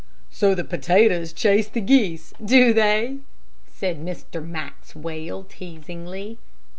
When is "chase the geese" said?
1.31-2.33